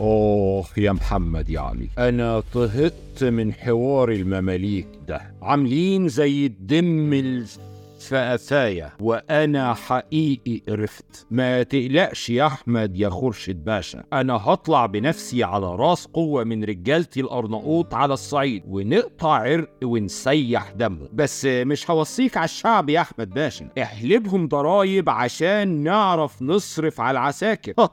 أوه 0.00 0.64
يا 0.76 0.92
محمد 0.92 1.48
يا 1.50 1.60
علي 1.60 1.88
أنا 1.98 2.42
طهقت 2.54 3.24
من 3.24 3.52
حوار 3.52 4.10
المماليك 4.12 4.86
ده. 5.08 5.20
عاملين 5.42 6.08
زي 6.08 6.46
الدم 6.46 7.14
الفأفاية 8.00 8.92
وأنا 9.00 9.74
حقيقي 9.74 10.62
قرفت 10.68 11.26
ما 11.30 11.62
تقلقش 11.62 12.30
يا 12.30 12.46
أحمد 12.46 12.96
يا 12.96 13.08
خورشيد 13.08 13.64
باشا. 13.64 14.04
أنا 14.12 14.34
هطلع 14.34 14.86
بنفسي 14.86 15.44
على 15.44 15.66
راس 15.76 16.06
قوة 16.06 16.44
من 16.44 16.64
رجالتي 16.64 17.20
الأرناؤوط 17.20 17.94
على 17.94 18.14
الصعيد 18.14 18.62
ونقطع 18.68 19.28
عرق 19.32 19.68
ونسيح 19.84 20.70
دمه. 20.70 21.08
بس 21.12 21.44
مش 21.44 21.90
هوصيك 21.90 22.36
على 22.36 22.44
الشعب 22.44 22.88
يا 22.90 23.00
أحمد 23.00 23.30
باشا. 23.30 23.68
احلبهم 23.82 24.48
ضرايب 24.48 25.10
عشان 25.10 25.68
نعرف 25.68 26.42
نصرف 26.42 27.00
على 27.00 27.18
العساكر. 27.18 27.74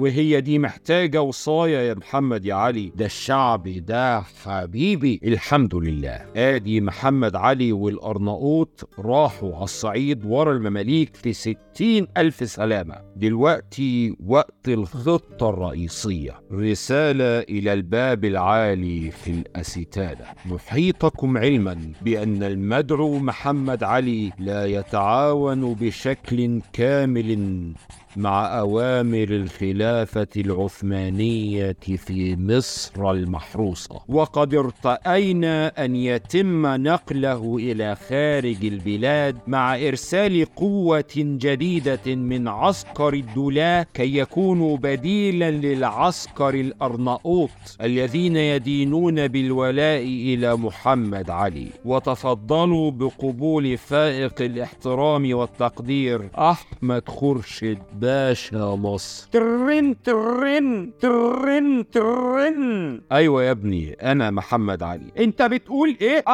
وهي 0.00 0.40
دي 0.40 0.58
محتاجة 0.58 1.22
وصاية 1.22 1.78
يا 1.78 1.94
محمد 1.94 2.44
يا 2.44 2.54
علي. 2.54 2.92
ده 2.96 3.04
الشعب 3.06 3.68
ده 3.68 4.20
حبيبي. 4.20 5.20
الحمد 5.24 5.74
لله. 5.74 6.26
آدي 6.36 6.80
محمد 6.80 7.36
علي 7.36 7.72
والأرناؤوط 7.72 8.88
راحوا 9.00 9.54
على 9.54 9.64
الصعيد 9.64 10.24
ورا 10.24 10.52
المماليك 10.52 11.16
في 11.16 11.32
ستين 11.32 12.06
ألف 12.16 12.50
سلامة. 12.50 12.94
دلوقتي 13.16 14.16
وقت 14.26 14.68
الخطة 14.68 15.50
الرئيسية. 15.50 16.40
رسالة 16.52 17.40
إلى 17.40 17.72
الباب 17.72 18.24
العالي 18.24 19.10
في 19.10 19.30
الأستانة 19.30 20.24
نحيطكم 20.54 21.38
علما 21.38 21.92
بأن 22.02 22.42
المدعو 22.42 23.18
محمد 23.18 23.82
علي 23.82 24.32
لا 24.38 24.66
يتعاون 24.66 25.74
بشكل 25.74 26.60
كامل 26.72 27.72
مع 28.16 28.58
أوامر 28.58 29.22
الخلافة 29.30 30.28
العثمانية 30.36 31.76
في 31.96 32.36
مصر 32.36 33.10
المحروسة. 33.10 34.00
وقد 34.08 34.54
ارتأينا 34.54 35.84
أن 35.84 35.96
يتم 35.96 36.66
نقله 36.66 37.56
إلى 37.56 37.96
خارج 38.08 38.64
البلاد 38.64 39.36
مع 39.46 39.76
إرسال 39.76 40.46
قوة 40.56 41.14
جديدة 41.16 42.14
من 42.14 42.48
عسكر 42.48 43.14
الدلاة 43.14 43.86
كي 43.94 44.18
يكونوا 44.18 44.76
بديلا 44.76 45.50
للعسكر 45.50 46.54
الأرناؤوط 46.54 47.50
الذين 47.80 48.36
يدينون 48.36 49.28
بالولاء 49.28 50.02
إلى 50.02 50.56
محمد 50.56 51.30
علي. 51.30 51.66
وتفضلوا 51.84 52.90
بقبول 52.90 53.78
فائق 53.78 54.42
الاحترام 54.42 55.34
والتقدير 55.34 56.28
أحمد 56.38 57.08
خورشيد 57.08 57.78
باشا 58.00 58.76
مصر. 58.76 59.28
ترن 59.32 60.02
ترن 60.04 60.90
ترن 61.00 61.84
ترن. 61.92 63.00
أيوة 63.12 63.42
يا 63.42 63.50
ابني 63.50 63.92
أنا 63.92 64.30
محمد 64.30 64.82
علي. 64.82 65.12
أنت 65.18 65.42
بتقول 65.42 65.96
إيه؟ 66.00 66.24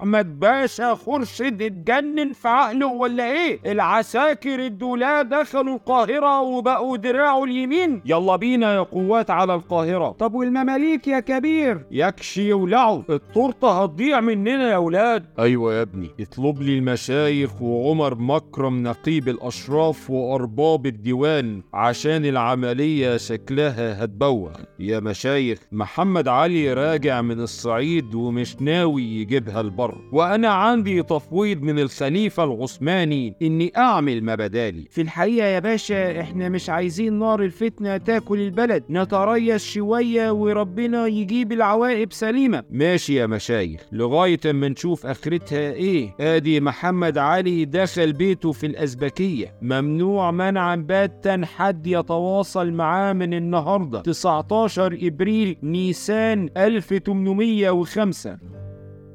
احمد 0.00 0.40
باشا 0.40 0.94
خورشيد 0.94 1.62
اتجنن 1.62 2.32
في 2.32 2.48
عقله 2.48 2.86
ولا 2.86 3.30
إيه؟ 3.32 3.72
العساكر 3.72 4.66
الدولاة 4.66 5.22
دخلوا 5.22 5.74
القاهرة 5.74 6.40
وبقوا 6.40 6.96
دراعه 6.96 7.44
اليمين. 7.44 8.02
يلا 8.04 8.36
بينا 8.36 8.74
يا 8.74 8.80
قوات 8.80 9.30
على 9.30 9.54
القاهرة. 9.54 10.10
طب 10.10 10.34
والمماليك 10.34 11.08
يا 11.08 11.20
كبير؟ 11.20 11.86
يكشي 11.90 12.48
يولعوا. 12.48 13.02
التورتة 13.10 13.82
هتضيع 13.82 14.20
مننا 14.20 14.70
يا 14.70 14.76
ولاد. 14.76 15.24
أيوة 15.38 15.74
يا 15.74 15.82
ابني. 15.82 16.10
اطلب 16.20 16.62
لي 16.62 16.78
المشايخ 16.78 17.62
وعمر 17.62 18.14
مكرم 18.14 18.82
نقيب 18.82 19.28
الأشراف 19.28 20.10
وأرباب 20.10 20.86
الديوان 20.86 21.62
عشان 21.74 22.24
العملية 22.24 23.16
شكلها 23.16 24.04
هتبوخ 24.04 24.52
يا 24.78 25.00
مشايخ 25.00 25.58
محمد 25.72 26.28
علي 26.28 26.72
راجع 26.72 27.22
من 27.22 27.40
الصعيد 27.40 28.14
ومش 28.14 28.62
ناوي 28.62 29.02
يجيبها 29.02 29.60
البر 29.60 29.87
وأنا 30.12 30.48
عندي 30.48 31.02
تفويض 31.02 31.62
من 31.62 31.78
الخليفة 31.78 32.44
العثماني. 32.44 33.34
إني 33.42 33.72
أعمل 33.76 34.24
ما 34.24 34.34
بدالي. 34.34 34.84
في 34.90 35.00
الحقيقة 35.00 35.46
يا 35.46 35.58
باشا 35.58 36.20
إحنا 36.20 36.48
مش 36.48 36.70
عايزين 36.70 37.18
نار 37.18 37.42
الفتنة 37.42 37.96
تاكل 37.96 38.40
البلد. 38.40 38.84
نتريث 38.90 39.64
شوية 39.64 40.30
وربنا 40.30 41.06
يجيب 41.06 41.52
العواقب 41.52 42.12
سليمة. 42.12 42.62
ماشي 42.70 43.14
يا 43.14 43.26
مشايخ. 43.26 43.80
لغاية 43.92 44.40
أما 44.50 44.68
نشوف 44.68 45.06
آخرتها 45.06 45.72
إيه. 45.72 46.14
آدي 46.20 46.60
محمد 46.60 47.18
علي 47.18 47.64
دخل 47.64 48.12
بيته 48.12 48.52
في 48.52 48.66
الأزبكية. 48.66 49.54
ممنوع 49.62 50.30
منعا 50.30 50.76
باتا 50.76 51.40
حد 51.56 51.86
يتواصل 51.86 52.72
معاه 52.72 53.12
من 53.12 53.34
النهاردة. 53.34 54.00
19 54.00 54.98
إبريل 55.02 55.56
نيسان 55.62 56.48
1805 56.56 58.38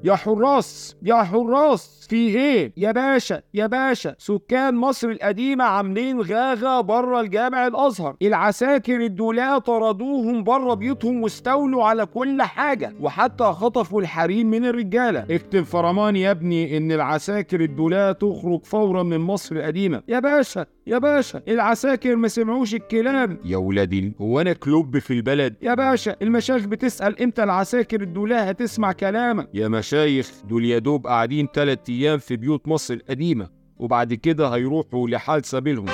يا 0.03 0.15
حراس 0.15 0.95
يا 1.03 1.23
حراس 1.23 2.07
في 2.09 2.15
إيه؟ 2.15 2.73
يا 2.77 2.91
باشا 2.91 3.41
يا 3.53 3.67
باشا 3.67 4.15
سكان 4.17 4.75
مصر 4.75 5.09
القديمة 5.09 5.63
عاملين 5.63 6.21
غاغة 6.21 6.81
بره 6.81 7.21
الجامع 7.21 7.67
الأزهر. 7.67 8.15
العساكر 8.21 9.01
الدولاة 9.01 9.57
طردوهم 9.57 10.43
بره 10.43 10.73
بيوتهم 10.73 11.23
واستولوا 11.23 11.83
على 11.83 12.05
كل 12.05 12.41
حاجة 12.41 12.93
وحتى 13.01 13.43
خطفوا 13.43 14.01
الحريم 14.01 14.49
من 14.49 14.65
الرجالة. 14.65 15.25
اكتب 15.29 15.63
فرمان 15.63 16.15
يا 16.15 16.31
ابني 16.31 16.77
إن 16.77 16.91
العساكر 16.91 17.61
الدولاة 17.61 18.11
تخرج 18.11 18.65
فورا 18.65 19.03
من 19.03 19.17
مصر 19.17 19.55
القديمة. 19.55 20.01
يا 20.07 20.19
باشا 20.19 20.65
يا 20.87 20.97
باشا 20.97 21.41
العساكر 21.47 22.15
ما 22.15 22.27
سمعوش 22.27 22.73
الكلام. 22.75 23.39
يا 23.45 23.57
ولادي 23.57 24.13
هو 24.21 24.41
أنا 24.41 24.53
كلوب 24.53 24.99
في 24.99 25.13
البلد. 25.13 25.55
يا 25.61 25.73
باشا 25.73 26.15
المشايخ 26.21 26.65
بتسأل 26.65 27.21
إمتى 27.21 27.43
العساكر 27.43 28.01
الدولاة 28.01 28.41
هتسمع 28.43 28.91
كلامك. 28.91 29.49
يا 29.53 29.67
مشايخ 29.67 30.31
دول 30.49 30.65
يا 30.65 30.79
دوب 30.79 31.07
قاعدين 31.07 31.51
تلات 31.51 31.89
أيام 31.89 32.17
في 32.17 32.35
بيوت 32.35 32.67
مصر 32.67 32.93
القديمة 32.93 33.49
وبعد 33.77 34.13
كده 34.13 34.47
هيروحوا 34.47 35.09
لحال 35.09 35.45
سبيلهم. 35.45 35.85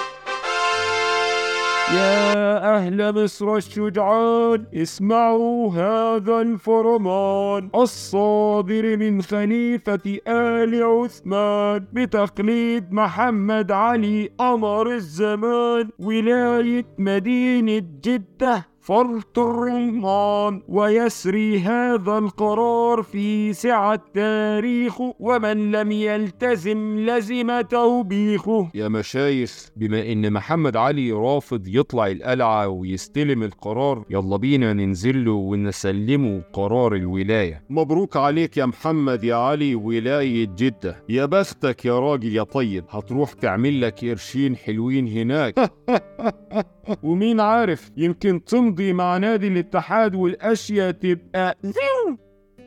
يا 1.94 2.76
أهل 2.76 3.24
مصر 3.24 3.56
الشجعان 3.56 4.66
اسمعوا 4.74 5.72
هذا 5.72 6.42
الفرمان. 6.42 7.70
الصادر 7.76 8.98
من 8.98 9.22
خليفة 9.22 10.20
آل 10.28 10.84
عثمان 10.84 11.86
بتقليد 11.94 12.94
محمد 12.94 13.72
علي 13.72 14.30
قمر 14.38 14.92
الزمان. 14.92 15.90
ولاية 16.00 16.86
مدينة 16.98 17.84
جدة 18.04 18.66
فرط 18.82 19.40
الرمان 19.40 20.62
ويسري 20.68 21.60
هذا 21.60 22.18
القرار 22.18 23.04
في 23.04 23.54
سعة 23.54 24.02
تاريخه 24.14 25.16
ومن 25.20 25.72
لم 25.72 25.92
يلتزم 25.92 27.00
لزم 27.00 27.62
توبيخه. 27.62 28.70
يا 28.74 28.88
مشايخ 28.88 29.70
بما 29.76 30.12
إن 30.12 30.34
محمد 30.34 30.78
علي 30.78 31.12
رافض 31.12 31.68
يطلع 31.68 32.08
القلعة 32.08 32.68
ويستلم 32.68 33.44
القرار 33.44 34.04
يلا 34.10 34.38
بينا 34.38 34.74
ننزل 34.74 35.26
له 35.26 35.32
ونسلمه 35.32 36.42
قرار 36.54 36.96
الولاية. 36.96 37.64
مبروك 37.70 38.18
عليك 38.18 38.58
يا 38.58 38.66
محمد 38.66 39.24
يا 39.24 39.36
علي 39.36 39.76
ولاية 39.76 40.46
جدة. 40.58 41.04
يا 41.10 41.26
بختك 41.26 41.86
يا 41.86 42.00
راجل 42.00 42.36
يا 42.36 42.44
طيب 42.44 42.86
هتروح 42.90 43.34
تعمل 43.34 43.82
لك 43.82 44.06
قرشين 44.06 44.56
حلوين 44.56 45.08
هناك. 45.08 45.56
ومين 47.04 47.40
عارف 47.40 47.92
يمكن 47.98 48.44
تمضي 48.44 48.94
مع 48.94 49.18
نادي 49.18 49.48
الاتحاد 49.48 50.16
والأشياء 50.16 50.92
تبقى 50.92 51.58
زيو 51.64 52.18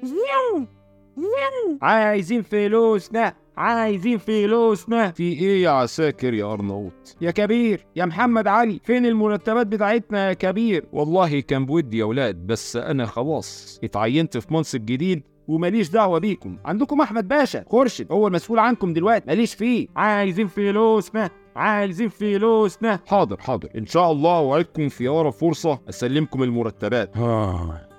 زيو 0.03 0.66
زيو 1.16 1.78
عايزين 1.83 2.43
فلوسنا 2.43 3.34
عايزين 3.56 4.19
فلوسنا. 4.19 5.10
في 5.10 5.22
إيه 5.33 5.62
يا 5.62 5.71
عساكر 5.71 6.34
يا 6.34 6.53
ارناؤوط 6.53 7.16
يا 7.21 7.31
كبير 7.31 7.87
يا 7.97 8.05
محمد 8.05 8.47
علي 8.47 8.81
فين 8.84 9.06
المرتبات 9.06 9.66
بتاعتنا 9.66 10.28
يا 10.28 10.33
كبير؟ 10.33 10.84
والله 10.92 11.41
كان 11.41 11.66
بودي 11.66 11.98
يا 11.98 12.04
ولاد 12.04 12.47
بس 12.47 12.77
أنا 12.77 13.07
خلاص 13.07 13.80
اتعينت 13.84 14.39
في 14.39 14.54
منصب 14.54 14.86
جديد 14.86 15.22
وماليش 15.48 15.91
دعوة 15.91 16.19
بيكم. 16.19 16.57
عندكم 16.65 17.01
أحمد 17.01 17.28
باشا 17.28 17.65
خورشيد 17.69 18.13
هو 18.13 18.27
المسؤول 18.27 18.59
عنكم 18.59 18.92
دلوقتي 18.92 19.24
ماليش 19.27 19.54
فيه. 19.54 19.89
عايزين 19.97 20.47
فلوسنا. 20.47 21.30
عايزين 21.57 22.09
فلوسنا. 22.09 23.01
حاضر 23.07 23.37
حاضر. 23.41 23.69
إن 23.77 23.87
شاء 23.87 24.13
الله 24.13 24.39
اوعدكم 24.39 24.89
في 24.89 25.09
اقرب 25.09 25.33
فرصه 25.33 25.78
أسلمكم 25.89 26.43
المرتبات. 26.43 27.16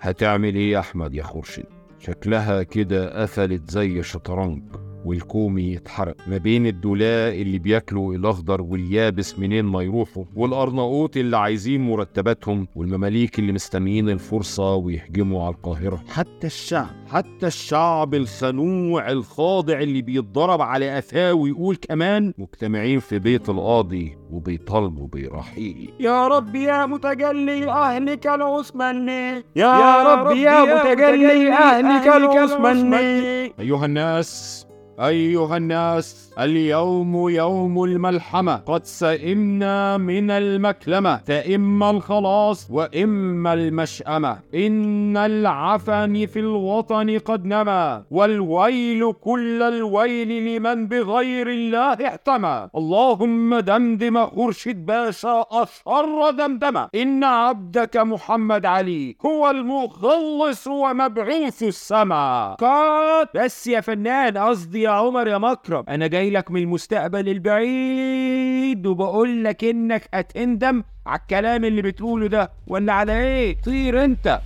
هتعمل 0.01 0.55
إيه 0.55 0.71
يا 0.71 0.79
أحمد 0.79 1.13
يا 1.13 1.23
خورشيد؟ 1.23 1.65
شكلها 1.99 2.63
كده 2.63 3.21
قفلت 3.21 3.71
زي 3.71 4.03
شطرنج. 4.03 4.63
والكومي 5.05 5.77
اتحرق 5.77 6.15
ما 6.27 6.37
بين 6.37 6.67
الدولاء 6.67 7.41
اللي 7.41 7.59
بياكلوا 7.59 8.15
الأخضر 8.15 8.61
واليابس 8.61 9.39
منين 9.39 9.65
ما 9.65 9.81
يروحوا 9.81 10.23
والأرناؤوط 10.35 11.17
اللي 11.17 11.37
عايزين 11.37 11.81
مرتباتهم 11.89 12.67
والمماليك 12.75 13.39
اللي 13.39 13.51
مستنيين 13.51 14.09
الفرصة 14.09 14.75
ويهجموا 14.75 15.45
على 15.45 15.55
القاهرة. 15.55 16.03
حتى 16.09 16.47
الشعب 16.47 16.87
حتى 17.07 17.47
الشعب 17.47 18.13
الخنوع 18.13 19.11
الخاضع 19.11 19.79
اللي 19.79 20.01
بيتضرب 20.01 20.61
على 20.61 20.95
قفاه 20.95 21.33
ويقول 21.33 21.75
كمان 21.75 22.33
مجتمعين 22.37 22.99
في 22.99 23.19
بيت 23.19 23.49
القاضي 23.49 24.17
وبيطالبوا 24.31 25.07
برحيلي 25.07 25.89
يا 25.99 26.27
رب 26.27 26.55
يا 26.55 26.85
متجلي 26.85 27.69
أهلك 27.71 28.27
العثماني. 28.27 29.43
يا 29.55 30.03
رب 30.03 30.35
يا 30.35 30.61
متجلي 30.75 31.53
أهلك 31.53 32.07
العثماني. 32.07 33.53
أيها 33.59 33.85
الناس 33.85 34.65
أيها 34.99 35.57
الناس 35.57 36.33
اليوم 36.39 37.29
يوم 37.29 37.83
الملحمة. 37.83 38.55
قد 38.55 38.85
سئمنا 38.85 39.97
من 39.97 40.31
المكلمة. 40.31 41.17
فإما 41.17 41.89
الخلاص 41.89 42.67
وإما 42.71 43.53
المشأمة. 43.53 44.39
إن 44.55 45.17
العفن 45.17 46.25
في 46.25 46.39
الوطن 46.39 47.19
قد 47.19 47.45
نما. 47.45 48.03
والويل 48.11 49.13
كل 49.13 49.61
الويل 49.63 50.55
لمن 50.55 50.87
بغير 50.87 51.47
الله 51.49 52.07
احتمى. 52.07 52.67
اللهم 52.75 53.59
دمدم 53.59 54.25
خورشيد 54.25 54.85
باشا 54.85 55.45
أشر 55.51 56.31
دمدمة. 56.31 56.89
إن 56.95 57.23
عبدك 57.23 57.97
محمد 57.97 58.65
علي 58.65 59.15
هو 59.25 59.49
المخلص 59.49 60.67
ومبعوث 60.67 61.63
السما 61.63 62.55
قد 62.59 63.27
بس 63.35 63.67
يا 63.67 63.81
فنان 63.81 64.37
قصدي 64.37 64.82
يا 64.83 64.89
عمر 64.89 65.27
يا 65.27 65.37
مكرم 65.37 65.83
أنا 65.89 66.07
جاي 66.07 66.29
لك 66.29 66.51
من 66.51 66.61
المستقبل 66.61 67.29
البعيد 67.29 68.85
وبقول 68.87 69.43
لك 69.43 69.63
إنك 69.63 70.09
هتندم 70.13 70.83
على 71.05 71.19
الكلام 71.19 71.65
اللي 71.65 71.81
بتقوله 71.81 72.27
ده. 72.27 72.51
ولا 72.67 72.93
على 72.93 73.19
إيه؟ 73.21 73.61
طير 73.61 74.03
أنت. 74.03 74.39